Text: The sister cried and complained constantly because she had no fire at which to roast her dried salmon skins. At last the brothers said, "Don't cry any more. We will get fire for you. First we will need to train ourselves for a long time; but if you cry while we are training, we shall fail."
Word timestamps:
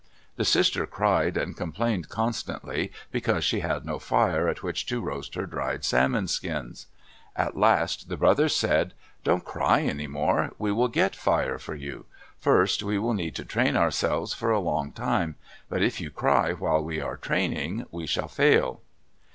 The 0.35 0.45
sister 0.45 0.87
cried 0.87 1.37
and 1.37 1.55
complained 1.55 2.09
constantly 2.09 2.91
because 3.11 3.43
she 3.43 3.59
had 3.59 3.85
no 3.85 3.99
fire 3.99 4.47
at 4.47 4.63
which 4.63 4.87
to 4.87 4.99
roast 4.99 5.35
her 5.35 5.45
dried 5.45 5.85
salmon 5.85 6.27
skins. 6.27 6.87
At 7.35 7.55
last 7.55 8.09
the 8.09 8.17
brothers 8.17 8.55
said, 8.55 8.95
"Don't 9.23 9.45
cry 9.45 9.81
any 9.81 10.07
more. 10.07 10.53
We 10.57 10.71
will 10.71 10.87
get 10.87 11.15
fire 11.15 11.59
for 11.59 11.75
you. 11.75 12.07
First 12.39 12.81
we 12.81 12.97
will 12.97 13.13
need 13.13 13.35
to 13.35 13.45
train 13.45 13.77
ourselves 13.77 14.33
for 14.33 14.49
a 14.49 14.57
long 14.59 14.91
time; 14.91 15.35
but 15.69 15.83
if 15.83 16.01
you 16.01 16.09
cry 16.09 16.53
while 16.53 16.83
we 16.83 16.99
are 16.99 17.15
training, 17.15 17.85
we 17.91 18.07
shall 18.07 18.27
fail." 18.27 18.81